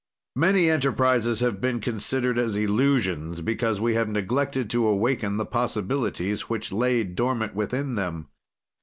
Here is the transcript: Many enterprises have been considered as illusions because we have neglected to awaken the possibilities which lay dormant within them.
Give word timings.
Many 0.35 0.67
enterprises 0.67 1.41
have 1.41 1.61
been 1.61 1.79
considered 1.79 2.39
as 2.39 2.55
illusions 2.55 3.41
because 3.41 3.79
we 3.79 3.93
have 3.93 4.09
neglected 4.09 4.67
to 4.71 4.87
awaken 4.87 5.37
the 5.37 5.45
possibilities 5.45 6.49
which 6.49 6.71
lay 6.71 7.03
dormant 7.03 7.53
within 7.53 7.93
them. 7.93 8.27